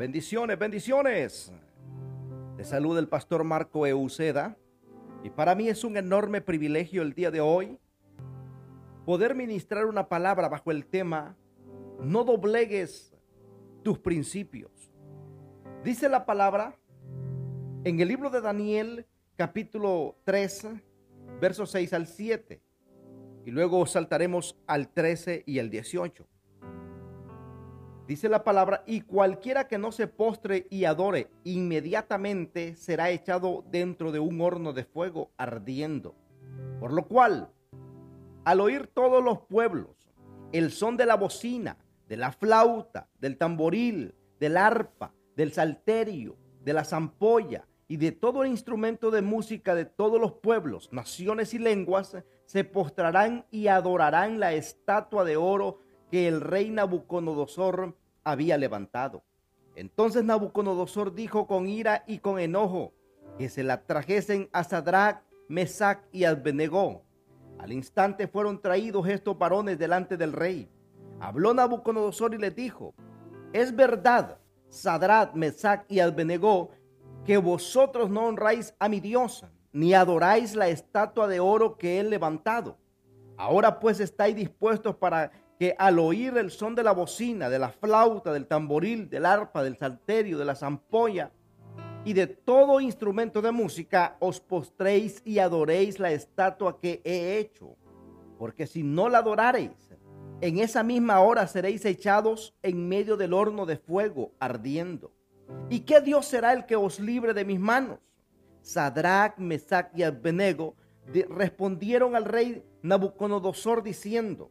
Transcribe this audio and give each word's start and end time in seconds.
Bendiciones, 0.00 0.58
bendiciones. 0.58 1.52
Te 2.56 2.64
saluda 2.64 3.00
el 3.00 3.08
pastor 3.08 3.44
Marco 3.44 3.86
Euceda 3.86 4.56
y 5.22 5.28
para 5.28 5.54
mí 5.54 5.68
es 5.68 5.84
un 5.84 5.98
enorme 5.98 6.40
privilegio 6.40 7.02
el 7.02 7.12
día 7.12 7.30
de 7.30 7.42
hoy 7.42 7.78
poder 9.04 9.34
ministrar 9.34 9.84
una 9.84 10.08
palabra 10.08 10.48
bajo 10.48 10.70
el 10.70 10.86
tema 10.86 11.36
No 12.00 12.24
doblegues 12.24 13.14
tus 13.82 13.98
principios. 13.98 14.70
Dice 15.84 16.08
la 16.08 16.24
palabra 16.24 16.74
en 17.84 18.00
el 18.00 18.08
libro 18.08 18.30
de 18.30 18.40
Daniel 18.40 19.06
capítulo 19.36 20.16
3 20.24 20.68
versos 21.40 21.70
6 21.72 21.92
al 21.92 22.06
7 22.06 22.62
y 23.44 23.50
luego 23.50 23.84
saltaremos 23.86 24.56
al 24.66 24.88
13 24.88 25.44
y 25.46 25.58
al 25.58 25.70
18. 25.70 26.26
Dice 28.06 28.28
la 28.28 28.42
palabra, 28.42 28.82
y 28.86 29.02
cualquiera 29.02 29.68
que 29.68 29.78
no 29.78 29.92
se 29.92 30.08
postre 30.08 30.66
y 30.68 30.84
adore, 30.84 31.30
inmediatamente 31.44 32.74
será 32.74 33.10
echado 33.10 33.64
dentro 33.70 34.10
de 34.10 34.18
un 34.18 34.40
horno 34.40 34.72
de 34.72 34.84
fuego 34.84 35.30
ardiendo. 35.36 36.16
Por 36.80 36.92
lo 36.92 37.06
cual, 37.06 37.52
al 38.44 38.60
oír 38.60 38.88
todos 38.88 39.22
los 39.22 39.42
pueblos 39.42 39.96
el 40.52 40.72
son 40.72 40.96
de 40.96 41.06
la 41.06 41.14
bocina, 41.14 41.76
de 42.08 42.16
la 42.16 42.32
flauta, 42.32 43.08
del 43.20 43.36
tamboril, 43.36 44.16
del 44.40 44.56
arpa, 44.56 45.14
del 45.36 45.52
salterio, 45.52 46.36
de 46.64 46.72
la 46.72 46.84
zampolla 46.84 47.68
y 47.90 47.96
de 47.96 48.12
todo 48.12 48.44
el 48.44 48.50
instrumento 48.52 49.10
de 49.10 49.20
música 49.20 49.74
de 49.74 49.84
todos 49.84 50.20
los 50.20 50.34
pueblos, 50.34 50.92
naciones 50.92 51.54
y 51.54 51.58
lenguas, 51.58 52.16
se 52.44 52.62
postrarán 52.62 53.46
y 53.50 53.66
adorarán 53.66 54.38
la 54.38 54.52
estatua 54.52 55.24
de 55.24 55.36
oro 55.36 55.80
que 56.08 56.28
el 56.28 56.40
rey 56.40 56.70
Nabucodonosor 56.70 57.96
había 58.22 58.56
levantado. 58.58 59.24
Entonces 59.74 60.22
Nabucodonosor 60.22 61.16
dijo 61.16 61.48
con 61.48 61.66
ira 61.66 62.04
y 62.06 62.18
con 62.18 62.38
enojo 62.38 62.92
que 63.38 63.48
se 63.48 63.64
la 63.64 63.82
trajesen 63.82 64.48
a 64.52 64.62
Sadrach, 64.62 65.24
Mesach 65.48 66.04
y 66.12 66.22
Abednego. 66.22 67.02
Al 67.58 67.72
instante 67.72 68.28
fueron 68.28 68.62
traídos 68.62 69.08
estos 69.08 69.36
varones 69.36 69.80
delante 69.80 70.16
del 70.16 70.32
rey. 70.32 70.70
Habló 71.18 71.54
Nabucodonosor 71.54 72.34
y 72.34 72.38
les 72.38 72.54
dijo: 72.54 72.94
Es 73.52 73.74
verdad, 73.74 74.38
Sadrach, 74.68 75.34
Mesach 75.34 75.84
y 75.88 75.98
Abednego, 75.98 76.70
que 77.24 77.36
vosotros 77.38 78.10
no 78.10 78.26
honráis 78.26 78.74
a 78.78 78.88
mi 78.88 79.00
Dios, 79.00 79.44
ni 79.72 79.94
adoráis 79.94 80.54
la 80.54 80.68
estatua 80.68 81.28
de 81.28 81.40
oro 81.40 81.76
que 81.76 82.00
he 82.00 82.02
levantado. 82.02 82.76
Ahora 83.36 83.80
pues 83.80 84.00
estáis 84.00 84.34
dispuestos 84.36 84.96
para 84.96 85.30
que 85.58 85.74
al 85.78 85.98
oír 85.98 86.36
el 86.38 86.50
son 86.50 86.74
de 86.74 86.82
la 86.82 86.92
bocina, 86.92 87.50
de 87.50 87.58
la 87.58 87.70
flauta, 87.70 88.32
del 88.32 88.46
tamboril, 88.46 89.10
del 89.10 89.26
arpa, 89.26 89.62
del 89.62 89.76
salterio, 89.76 90.38
de 90.38 90.44
la 90.44 90.54
zampolla 90.54 91.32
y 92.04 92.14
de 92.14 92.26
todo 92.26 92.80
instrumento 92.80 93.42
de 93.42 93.52
música, 93.52 94.16
os 94.20 94.40
postréis 94.40 95.20
y 95.24 95.38
adoréis 95.38 95.98
la 95.98 96.12
estatua 96.12 96.80
que 96.80 97.02
he 97.04 97.38
hecho. 97.38 97.76
Porque 98.38 98.66
si 98.66 98.82
no 98.82 99.10
la 99.10 99.18
adorareis, 99.18 99.90
en 100.40 100.58
esa 100.58 100.82
misma 100.82 101.20
hora 101.20 101.46
seréis 101.46 101.84
echados 101.84 102.54
en 102.62 102.88
medio 102.88 103.18
del 103.18 103.34
horno 103.34 103.66
de 103.66 103.76
fuego 103.76 104.32
ardiendo. 104.40 105.12
¿Y 105.68 105.80
qué 105.80 106.00
Dios 106.00 106.26
será 106.26 106.52
el 106.52 106.66
que 106.66 106.76
os 106.76 106.98
libre 106.98 107.32
de 107.34 107.44
mis 107.44 107.60
manos? 107.60 107.98
Sadrach, 108.62 109.38
Mesach 109.38 109.90
y 109.96 110.02
Abednego 110.02 110.74
respondieron 111.28 112.14
al 112.14 112.24
rey 112.24 112.64
Nabucodonosor 112.82 113.82
diciendo, 113.82 114.50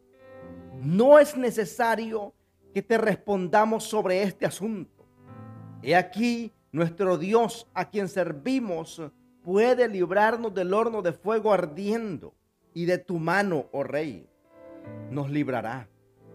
no 0.82 1.20
es 1.20 1.36
necesario 1.36 2.34
que 2.74 2.82
te 2.82 2.98
respondamos 2.98 3.84
sobre 3.84 4.24
este 4.24 4.46
asunto. 4.46 5.06
He 5.82 5.96
aquí, 5.96 6.52
nuestro 6.72 7.18
Dios 7.18 7.68
a 7.74 7.90
quien 7.90 8.08
servimos 8.08 9.02
puede 9.44 9.88
librarnos 9.88 10.54
del 10.54 10.74
horno 10.74 11.02
de 11.02 11.14
fuego 11.14 11.52
ardiendo 11.52 12.34
y 12.74 12.86
de 12.86 12.98
tu 12.98 13.18
mano, 13.20 13.68
oh 13.72 13.84
rey, 13.84 14.30
nos 15.10 15.30
librará. 15.30 15.90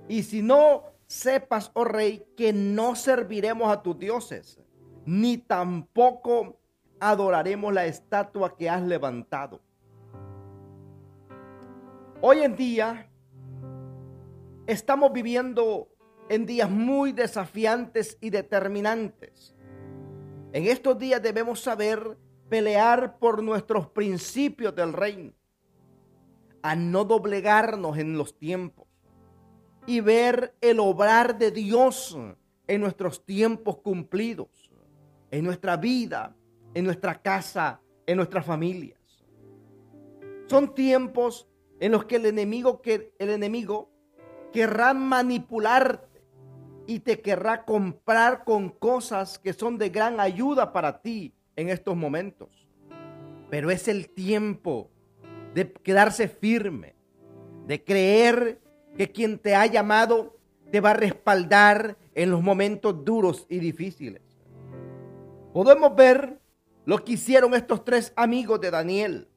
Y 0.09 0.23
si 0.23 0.43
no, 0.43 0.85
sepas, 1.15 1.71
oh 1.75 1.85
rey, 1.85 2.27
que 2.37 2.53
no 2.53 2.95
serviremos 2.97 3.73
a 3.73 3.83
tus 3.83 3.99
dioses, 3.99 4.61
ni 5.07 5.39
tampoco 5.39 6.59
adoraremos 7.01 7.73
la 7.73 7.87
estatua 7.87 8.57
que 8.57 8.69
has 8.69 8.83
levantado. 8.83 9.61
Hoy 12.21 12.41
en 12.41 12.57
día 12.57 13.11
Estamos 14.67 15.13
viviendo 15.13 15.91
en 16.31 16.47
días 16.47 16.71
muy 16.71 17.13
desafiantes 17.13 18.17
y 18.23 18.31
determinantes. 18.31 19.55
En 20.55 20.67
estos 20.67 20.99
días 20.99 21.21
debemos 21.21 21.61
saber 21.61 22.17
pelear 22.49 23.19
por 23.19 23.43
nuestros 23.43 23.89
principios 23.89 24.75
del 24.75 24.95
reino, 24.95 25.33
a 26.63 26.75
no 26.75 27.05
doblegarnos 27.05 27.99
en 27.99 28.17
los 28.17 28.39
tiempos 28.39 28.87
y 29.87 30.01
ver 30.01 30.55
el 30.61 30.81
obrar 30.81 31.39
de 31.39 31.51
Dios 31.51 32.17
en 32.67 32.81
nuestros 32.81 33.25
tiempos 33.25 33.79
cumplidos, 33.79 34.71
en 35.31 35.45
nuestra 35.45 35.77
vida, 35.77 36.35
en 36.73 36.85
nuestra 36.85 37.21
casa, 37.21 37.81
en 38.07 38.17
nuestras 38.17 38.45
familias. 38.45 39.01
Son 40.47 40.75
tiempos 40.75 41.49
en 41.81 41.93
los 41.93 42.05
que 42.05 42.17
el 42.17 42.27
enemigo, 42.27 42.81
que 42.81 43.15
el 43.19 43.31
enemigo 43.31 43.91
querrá 44.53 44.95
manipularte 44.95 46.23
y 46.87 47.01
te 47.01 47.21
querrá 47.21 47.65
comprar 47.65 48.45
con 48.45 48.71
cosas 48.71 49.39
que 49.39 49.53
son 49.53 49.79
de 49.79 49.89
gran 49.89 50.21
ayuda 50.21 50.73
para 50.73 51.01
ti 51.01 51.35
en 51.57 51.69
estos 51.69 51.97
momentos. 51.97 52.69
Pero 53.51 53.71
es 53.71 53.89
el 53.89 54.11
tiempo 54.11 54.91
de 55.55 55.73
quedarse 55.73 56.29
firme, 56.29 56.95
de 57.67 57.83
creer 57.83 58.61
que 58.97 59.11
quien 59.11 59.39
te 59.39 59.55
ha 59.55 59.67
llamado 59.67 60.37
te 60.71 60.81
va 60.81 60.91
a 60.91 60.95
respaldar 60.95 61.97
en 62.15 62.31
los 62.31 62.43
momentos 62.43 63.05
duros 63.05 63.47
y 63.49 63.59
difíciles. 63.59 64.23
Podemos 65.53 65.95
ver 65.95 66.41
lo 66.85 67.05
que 67.05 67.13
hicieron 67.13 67.55
estos 67.55 67.85
tres 67.85 68.13
amigos 68.17 68.61
de 68.61 68.71
Daniel. 68.71 69.29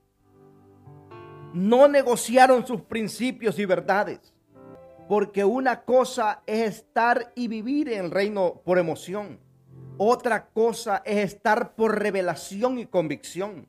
No 1.53 1.87
negociaron 1.87 2.65
sus 2.65 2.81
principios 2.81 3.57
y 3.59 3.65
verdades 3.65 4.33
porque 5.07 5.45
una 5.45 5.83
cosa 5.83 6.43
es 6.45 6.75
estar 6.75 7.31
y 7.35 7.47
vivir 7.47 7.89
en 7.89 8.05
el 8.05 8.11
reino 8.11 8.61
por 8.65 8.77
emoción. 8.77 9.39
Otra 9.97 10.47
cosa 10.49 11.01
es 11.05 11.33
estar 11.33 11.75
por 11.75 11.99
revelación 11.99 12.77
y 12.77 12.85
convicción. 12.85 13.67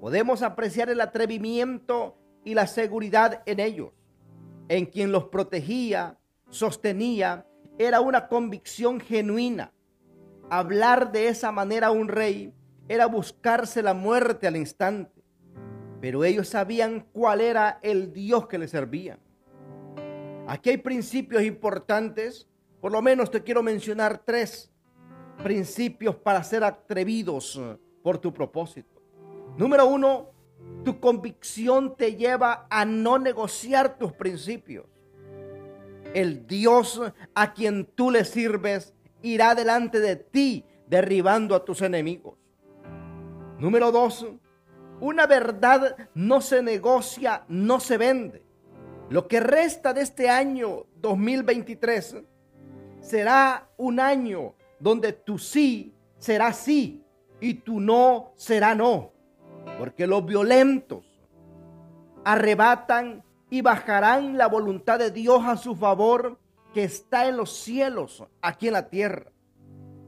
Podemos 0.00 0.42
apreciar 0.42 0.90
el 0.90 1.00
atrevimiento 1.00 2.16
y 2.44 2.54
la 2.54 2.66
seguridad 2.66 3.42
en 3.46 3.60
ellos. 3.60 3.90
En 4.68 4.86
quien 4.86 5.12
los 5.12 5.24
protegía, 5.24 6.18
sostenía, 6.50 7.46
era 7.78 8.00
una 8.00 8.28
convicción 8.28 9.00
genuina. 9.00 9.72
Hablar 10.50 11.12
de 11.12 11.28
esa 11.28 11.50
manera 11.52 11.88
a 11.88 11.92
un 11.92 12.08
rey 12.08 12.52
era 12.88 13.06
buscarse 13.06 13.82
la 13.82 13.94
muerte 13.94 14.46
al 14.46 14.56
instante. 14.56 15.22
Pero 16.00 16.24
ellos 16.24 16.48
sabían 16.48 17.06
cuál 17.12 17.40
era 17.40 17.78
el 17.82 18.12
Dios 18.12 18.46
que 18.48 18.58
les 18.58 18.70
servían. 18.70 19.18
Aquí 20.46 20.70
hay 20.70 20.78
principios 20.78 21.42
importantes, 21.44 22.48
por 22.80 22.92
lo 22.92 23.00
menos 23.00 23.30
te 23.30 23.42
quiero 23.42 23.62
mencionar 23.62 24.18
tres 24.24 24.72
principios 25.42 26.16
para 26.16 26.42
ser 26.42 26.64
atrevidos 26.64 27.60
por 28.02 28.18
tu 28.18 28.32
propósito. 28.32 29.00
Número 29.56 29.86
uno, 29.86 30.31
tu 30.84 31.00
convicción 31.00 31.96
te 31.96 32.16
lleva 32.16 32.66
a 32.70 32.84
no 32.84 33.18
negociar 33.18 33.98
tus 33.98 34.12
principios. 34.12 34.86
El 36.14 36.46
Dios 36.46 37.00
a 37.34 37.52
quien 37.52 37.86
tú 37.86 38.10
le 38.10 38.24
sirves 38.24 38.94
irá 39.22 39.54
delante 39.54 40.00
de 40.00 40.16
ti 40.16 40.64
derribando 40.86 41.54
a 41.54 41.64
tus 41.64 41.80
enemigos. 41.82 42.34
Número 43.58 43.92
dos, 43.92 44.26
una 45.00 45.26
verdad 45.26 46.08
no 46.14 46.40
se 46.40 46.62
negocia, 46.62 47.44
no 47.48 47.80
se 47.80 47.96
vende. 47.96 48.42
Lo 49.08 49.28
que 49.28 49.40
resta 49.40 49.92
de 49.92 50.02
este 50.02 50.28
año 50.28 50.86
2023 50.96 52.16
será 53.00 53.68
un 53.76 54.00
año 54.00 54.54
donde 54.78 55.12
tu 55.12 55.38
sí 55.38 55.94
será 56.18 56.52
sí 56.52 57.04
y 57.40 57.54
tu 57.54 57.80
no 57.80 58.32
será 58.36 58.74
no. 58.74 59.12
Porque 59.78 60.06
los 60.06 60.24
violentos 60.24 61.04
arrebatan 62.24 63.24
y 63.50 63.62
bajarán 63.62 64.38
la 64.38 64.46
voluntad 64.46 64.98
de 64.98 65.10
Dios 65.10 65.42
a 65.44 65.56
su 65.56 65.74
favor 65.76 66.38
que 66.72 66.84
está 66.84 67.28
en 67.28 67.36
los 67.36 67.52
cielos, 67.52 68.24
aquí 68.40 68.68
en 68.68 68.72
la 68.72 68.88
tierra, 68.88 69.30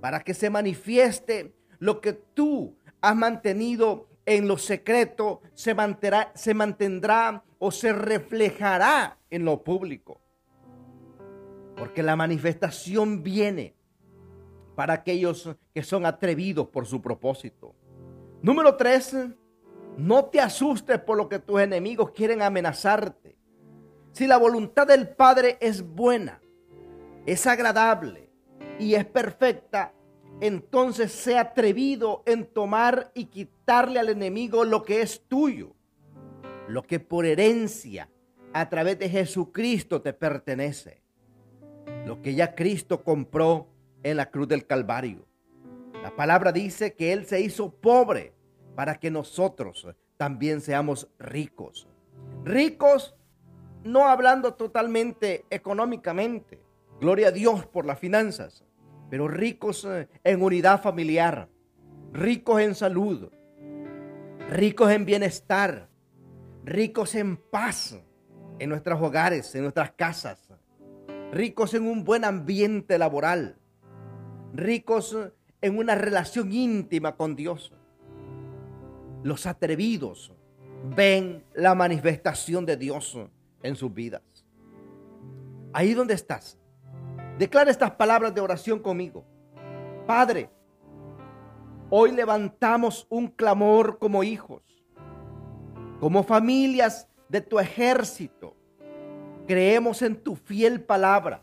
para 0.00 0.20
que 0.20 0.32
se 0.32 0.48
manifieste 0.48 1.54
lo 1.78 2.00
que 2.00 2.12
tú 2.12 2.78
has 3.00 3.14
mantenido 3.14 4.08
en 4.26 4.48
lo 4.48 4.56
secreto 4.58 5.42
se 5.52 5.74
mantendrá, 5.74 6.32
se 6.34 6.54
mantendrá 6.54 7.44
o 7.58 7.70
se 7.70 7.92
reflejará 7.92 9.18
en 9.30 9.44
lo 9.44 9.62
público. 9.62 10.20
Porque 11.76 12.02
la 12.02 12.16
manifestación 12.16 13.22
viene 13.22 13.74
para 14.74 14.94
aquellos 14.94 15.56
que 15.72 15.82
son 15.82 16.06
atrevidos 16.06 16.68
por 16.68 16.86
su 16.86 17.02
propósito. 17.02 17.74
Número 18.42 18.76
tres, 18.76 19.16
no 19.96 20.26
te 20.26 20.40
asustes 20.40 20.98
por 21.00 21.16
lo 21.16 21.28
que 21.28 21.38
tus 21.38 21.60
enemigos 21.60 22.10
quieren 22.10 22.42
amenazarte. 22.42 23.36
Si 24.12 24.26
la 24.26 24.36
voluntad 24.36 24.86
del 24.86 25.08
Padre 25.08 25.58
es 25.60 25.82
buena, 25.82 26.40
es 27.26 27.46
agradable 27.46 28.30
y 28.78 28.94
es 28.94 29.04
perfecta, 29.04 29.92
entonces 30.40 31.12
sea 31.12 31.40
atrevido 31.40 32.22
en 32.26 32.46
tomar 32.46 33.10
y 33.14 33.26
quitarle 33.26 34.00
al 34.00 34.08
enemigo 34.08 34.64
lo 34.64 34.82
que 34.82 35.00
es 35.00 35.22
tuyo, 35.28 35.74
lo 36.68 36.82
que 36.82 37.00
por 37.00 37.24
herencia 37.24 38.10
a 38.52 38.68
través 38.68 38.98
de 38.98 39.08
Jesucristo 39.08 40.02
te 40.02 40.12
pertenece, 40.12 41.02
lo 42.06 42.20
que 42.20 42.34
ya 42.34 42.54
Cristo 42.54 43.02
compró 43.02 43.68
en 44.02 44.16
la 44.16 44.30
cruz 44.30 44.48
del 44.48 44.66
Calvario. 44.66 45.26
La 46.02 46.14
palabra 46.14 46.52
dice 46.52 46.94
que 46.94 47.12
Él 47.12 47.26
se 47.26 47.40
hizo 47.40 47.72
pobre 47.72 48.34
para 48.74 48.96
que 48.96 49.10
nosotros 49.10 49.88
también 50.16 50.60
seamos 50.60 51.08
ricos. 51.18 51.88
Ricos 52.44 53.14
no 53.82 54.08
hablando 54.08 54.54
totalmente 54.54 55.44
económicamente. 55.50 56.62
Gloria 57.00 57.28
a 57.28 57.32
Dios 57.32 57.66
por 57.66 57.84
las 57.84 57.98
finanzas 57.98 58.64
pero 59.14 59.28
ricos 59.28 59.84
eh, 59.84 60.08
en 60.24 60.42
unidad 60.42 60.82
familiar, 60.82 61.48
ricos 62.12 62.60
en 62.60 62.74
salud, 62.74 63.30
ricos 64.50 64.90
en 64.90 65.04
bienestar, 65.04 65.88
ricos 66.64 67.14
en 67.14 67.36
paz 67.36 67.96
en 68.58 68.68
nuestros 68.68 69.00
hogares, 69.00 69.54
en 69.54 69.62
nuestras 69.62 69.92
casas, 69.92 70.52
ricos 71.32 71.74
en 71.74 71.86
un 71.86 72.04
buen 72.04 72.24
ambiente 72.24 72.98
laboral, 72.98 73.56
ricos 74.52 75.16
en 75.60 75.78
una 75.78 75.94
relación 75.94 76.52
íntima 76.52 77.16
con 77.16 77.36
Dios. 77.36 77.72
Los 79.24 79.46
atrevidos 79.46 80.32
ven 80.94 81.44
la 81.52 81.74
manifestación 81.74 82.64
de 82.64 82.76
Dios 82.76 83.18
en 83.64 83.74
sus 83.74 83.92
vidas. 83.92 84.22
Ahí 85.72 85.94
donde 85.94 86.14
estás, 86.14 86.56
Declara 87.38 87.70
estas 87.70 87.90
palabras 87.92 88.32
de 88.32 88.40
oración 88.40 88.78
conmigo. 88.78 89.24
Padre, 90.06 90.50
hoy 91.90 92.12
levantamos 92.12 93.06
un 93.10 93.26
clamor 93.26 93.98
como 93.98 94.22
hijos, 94.22 94.62
como 95.98 96.22
familias 96.22 97.08
de 97.28 97.40
tu 97.40 97.58
ejército. 97.58 98.56
Creemos 99.48 100.02
en 100.02 100.14
tu 100.14 100.36
fiel 100.36 100.80
palabra, 100.80 101.42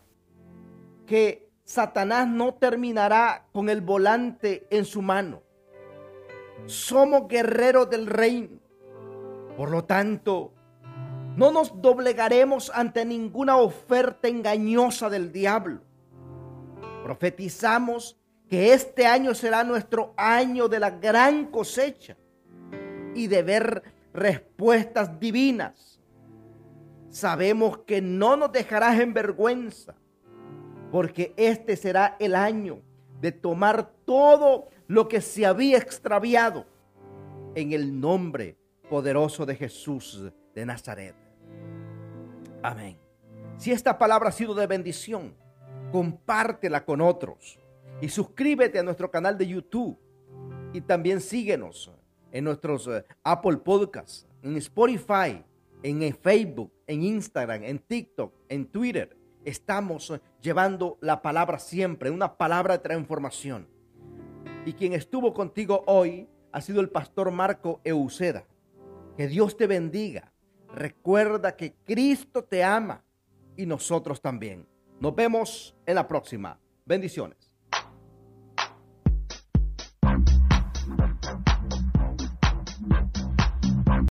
que 1.06 1.50
Satanás 1.64 2.26
no 2.26 2.54
terminará 2.54 3.46
con 3.52 3.68
el 3.68 3.82
volante 3.82 4.66
en 4.70 4.86
su 4.86 5.02
mano. 5.02 5.42
Somos 6.66 7.28
guerreros 7.28 7.90
del 7.90 8.06
reino. 8.06 8.60
Por 9.56 9.70
lo 9.70 9.84
tanto, 9.84 10.52
no 11.36 11.50
nos 11.50 11.80
doblegaremos 11.80 12.70
ante 12.74 13.04
ninguna 13.04 13.56
oferta 13.56 14.28
engañosa 14.28 15.08
del 15.08 15.32
diablo. 15.32 15.80
Profetizamos 17.02 18.18
que 18.48 18.74
este 18.74 19.06
año 19.06 19.34
será 19.34 19.64
nuestro 19.64 20.12
año 20.16 20.68
de 20.68 20.78
la 20.78 20.90
gran 20.90 21.46
cosecha 21.46 22.16
y 23.14 23.26
de 23.26 23.42
ver 23.42 23.82
respuestas 24.12 25.18
divinas. 25.18 26.00
Sabemos 27.08 27.78
que 27.78 28.00
no 28.00 28.36
nos 28.36 28.52
dejarás 28.52 29.00
en 29.00 29.14
vergüenza, 29.14 29.94
porque 30.90 31.34
este 31.36 31.76
será 31.76 32.16
el 32.20 32.34
año 32.34 32.80
de 33.20 33.32
tomar 33.32 33.90
todo 34.04 34.68
lo 34.92 35.08
que 35.08 35.22
se 35.22 35.46
había 35.46 35.78
extraviado 35.78 36.66
en 37.54 37.72
el 37.72 37.98
nombre 37.98 38.58
poderoso 38.90 39.46
de 39.46 39.56
Jesús 39.56 40.22
de 40.54 40.66
Nazaret. 40.66 41.14
Amén. 42.62 42.98
Si 43.56 43.72
esta 43.72 43.96
palabra 43.96 44.28
ha 44.28 44.32
sido 44.32 44.54
de 44.54 44.66
bendición, 44.66 45.34
compártela 45.90 46.84
con 46.84 47.00
otros 47.00 47.58
y 48.02 48.10
suscríbete 48.10 48.80
a 48.80 48.82
nuestro 48.82 49.10
canal 49.10 49.38
de 49.38 49.46
YouTube 49.46 49.98
y 50.74 50.82
también 50.82 51.22
síguenos 51.22 51.90
en 52.30 52.44
nuestros 52.44 52.86
eh, 52.86 53.02
Apple 53.24 53.56
Podcasts, 53.56 54.28
en 54.42 54.58
Spotify, 54.58 55.42
en 55.82 56.14
Facebook, 56.14 56.70
en 56.86 57.02
Instagram, 57.02 57.64
en 57.64 57.78
TikTok, 57.78 58.34
en 58.46 58.66
Twitter. 58.66 59.16
Estamos 59.42 60.10
eh, 60.10 60.20
llevando 60.42 60.98
la 61.00 61.22
palabra 61.22 61.58
siempre, 61.58 62.10
una 62.10 62.36
palabra 62.36 62.76
de 62.76 62.82
transformación. 62.82 63.72
Y 64.64 64.74
quien 64.74 64.92
estuvo 64.92 65.34
contigo 65.34 65.82
hoy 65.86 66.28
ha 66.52 66.60
sido 66.60 66.80
el 66.80 66.88
pastor 66.88 67.30
Marco 67.30 67.80
Euseda. 67.84 68.44
Que 69.16 69.28
Dios 69.28 69.56
te 69.56 69.66
bendiga 69.66 70.32
Recuerda 70.74 71.54
que 71.54 71.74
Cristo 71.84 72.44
te 72.44 72.64
ama 72.64 73.04
y 73.56 73.66
nosotros 73.66 74.20
también. 74.20 74.66
Nos 75.00 75.14
vemos 75.14 75.76
en 75.84 75.96
la 75.96 76.08
próxima. 76.08 76.58
Bendiciones. 76.84 77.51